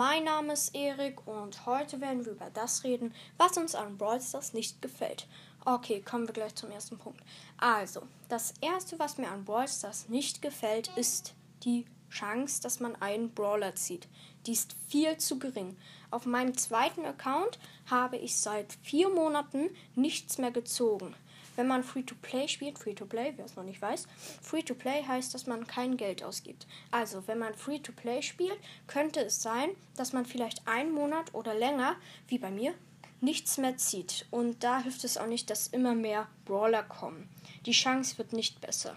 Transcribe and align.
Mein 0.00 0.24
Name 0.24 0.54
ist 0.54 0.74
Erik 0.74 1.26
und 1.26 1.66
heute 1.66 2.00
werden 2.00 2.24
wir 2.24 2.32
über 2.32 2.48
das 2.48 2.84
reden, 2.84 3.12
was 3.36 3.58
uns 3.58 3.74
an 3.74 3.98
Brawl 3.98 4.18
Stars 4.18 4.54
nicht 4.54 4.80
gefällt. 4.80 5.26
Okay, 5.66 6.00
kommen 6.00 6.26
wir 6.26 6.32
gleich 6.32 6.54
zum 6.54 6.70
ersten 6.70 6.96
Punkt. 6.96 7.20
Also, 7.58 8.04
das 8.30 8.54
erste, 8.62 8.98
was 8.98 9.18
mir 9.18 9.28
an 9.30 9.44
Brawl 9.44 9.68
Stars 9.68 10.08
nicht 10.08 10.40
gefällt, 10.40 10.88
ist 10.96 11.34
die 11.64 11.84
Chance, 12.08 12.62
dass 12.62 12.80
man 12.80 12.96
einen 12.96 13.34
Brawler 13.34 13.74
zieht. 13.74 14.08
Die 14.46 14.52
ist 14.52 14.74
viel 14.88 15.18
zu 15.18 15.38
gering. 15.38 15.76
Auf 16.10 16.24
meinem 16.24 16.56
zweiten 16.56 17.04
Account 17.04 17.58
habe 17.90 18.16
ich 18.16 18.38
seit 18.38 18.72
vier 18.80 19.10
Monaten 19.10 19.68
nichts 19.96 20.38
mehr 20.38 20.50
gezogen. 20.50 21.14
Wenn 21.60 21.66
man 21.66 21.84
Free-to-Play 21.84 22.48
spielt, 22.48 22.78
Free-to-Play, 22.78 23.34
wer 23.36 23.44
es 23.44 23.54
noch 23.54 23.64
nicht 23.64 23.82
weiß, 23.82 24.06
Free-to-Play 24.40 25.04
heißt, 25.06 25.34
dass 25.34 25.46
man 25.46 25.66
kein 25.66 25.98
Geld 25.98 26.22
ausgibt. 26.22 26.66
Also, 26.90 27.28
wenn 27.28 27.36
man 27.36 27.54
Free-to-Play 27.54 28.22
spielt, 28.22 28.58
könnte 28.86 29.20
es 29.20 29.42
sein, 29.42 29.68
dass 29.94 30.14
man 30.14 30.24
vielleicht 30.24 30.66
einen 30.66 30.90
Monat 30.90 31.34
oder 31.34 31.52
länger, 31.52 31.96
wie 32.28 32.38
bei 32.38 32.50
mir, 32.50 32.72
nichts 33.20 33.58
mehr 33.58 33.76
zieht. 33.76 34.24
Und 34.30 34.64
da 34.64 34.78
hilft 34.82 35.04
es 35.04 35.18
auch 35.18 35.26
nicht, 35.26 35.50
dass 35.50 35.66
immer 35.66 35.94
mehr 35.94 36.28
Brawler 36.46 36.82
kommen. 36.82 37.28
Die 37.66 37.72
Chance 37.72 38.16
wird 38.16 38.32
nicht 38.32 38.62
besser. 38.62 38.96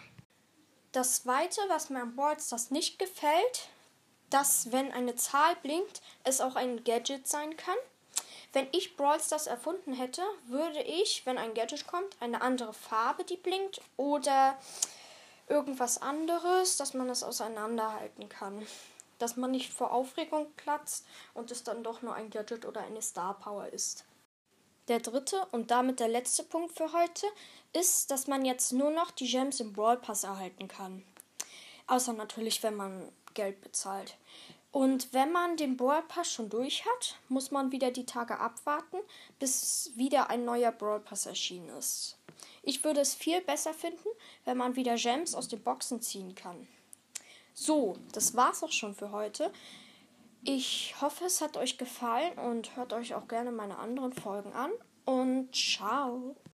Das 0.94 1.23
Zweite, 1.23 1.59
was 1.67 1.89
mir 1.89 2.02
am 2.02 2.16
Brawl 2.16 2.39
Stars 2.39 2.72
nicht 2.72 2.98
gefällt, 2.98 3.67
dass 4.30 4.72
wenn 4.72 4.94
eine 4.94 5.16
Zahl 5.16 5.58
blinkt, 5.58 6.02
es 6.23 6.39
auch 6.39 6.55
ein 6.55 6.86
Gadget 6.86 7.27
sein 7.27 7.58
kann. 7.58 7.75
Wenn 8.53 8.67
ich 8.71 8.95
Brawl 8.95 9.20
Stars 9.20 9.48
erfunden 9.48 9.93
hätte, 9.93 10.21
würde 10.45 10.81
ich, 10.81 11.25
wenn 11.25 11.39
ein 11.39 11.55
Gadget 11.55 11.88
kommt, 11.88 12.16
eine 12.21 12.41
andere 12.41 12.73
Farbe, 12.73 13.23
die 13.23 13.35
blinkt, 13.35 13.81
oder 13.98 14.57
irgendwas 15.48 16.02
anderes, 16.02 16.77
dass 16.77 16.94
man 16.94 17.09
es 17.09 17.23
auseinanderhalten 17.23 18.30
kann. 18.30 18.66
Dass 19.17 19.38
man 19.38 19.52
nicht 19.52 19.73
vor 19.73 19.91
Aufregung 19.91 20.52
platzt 20.55 21.05
und 21.34 21.49
es 21.49 21.63
dann 21.63 21.84
doch 21.84 22.03
nur 22.03 22.13
ein 22.13 22.30
Gadget 22.30 22.66
oder 22.66 22.81
eine 22.81 23.02
Star 23.02 23.33
Power 23.39 23.67
ist. 23.67 24.05
Der 24.88 25.00
dritte 25.00 25.47
und 25.52 25.72
damit 25.72 26.00
der 26.00 26.09
letzte 26.09 26.44
Punkt 26.44 26.78
für 26.78 26.91
heute 26.94 27.25
ist, 27.72 28.11
dass 28.11 28.28
man 28.28 28.45
jetzt 28.45 28.72
nur 28.73 28.91
noch 28.91 29.11
die 29.11 29.30
Gems 29.30 29.61
im 29.61 29.73
Brawl 29.73 29.97
Pass 29.97 30.25
erhalten 30.25 30.67
kann. 30.67 31.03
Außer 31.88 32.13
natürlich, 32.13 32.61
wenn 32.63 32.75
man 32.75 33.11
Geld 33.33 33.61
bezahlt. 33.61 34.16
Und 34.73 35.13
wenn 35.13 35.31
man 35.31 35.55
den 35.55 35.77
Brawl 35.77 36.02
Pass 36.07 36.31
schon 36.31 36.49
durch 36.49 36.83
hat, 36.83 37.19
muss 37.29 37.52
man 37.52 37.71
wieder 37.71 37.91
die 37.91 38.07
Tage 38.07 38.39
abwarten, 38.39 38.97
bis 39.38 39.91
wieder 39.93 40.31
ein 40.31 40.45
neuer 40.45 40.71
Brawl 40.71 40.99
Pass 40.99 41.27
erschienen 41.27 41.69
ist. 41.77 42.17
Ich 42.63 42.83
würde 42.83 43.01
es 43.01 43.13
viel 43.13 43.39
besser 43.41 43.75
finden, 43.75 44.09
wenn 44.45 44.57
man 44.57 44.75
wieder 44.75 44.95
Gems 44.95 45.35
aus 45.35 45.47
den 45.47 45.61
Boxen 45.61 46.01
ziehen 46.01 46.33
kann. 46.33 46.67
So, 47.53 47.97
das 48.13 48.35
war's 48.35 48.63
auch 48.63 48.71
schon 48.71 48.95
für 48.95 49.11
heute. 49.11 49.53
Ich 50.44 50.95
hoffe, 50.99 51.25
es 51.25 51.39
hat 51.39 51.55
euch 51.55 51.77
gefallen 51.77 52.35
und 52.39 52.75
hört 52.75 52.94
euch 52.94 53.13
auch 53.13 53.27
gerne 53.27 53.51
meine 53.51 53.77
anderen 53.77 54.11
Folgen 54.11 54.53
an. 54.53 54.71
Und 55.05 55.55
ciao. 55.55 56.35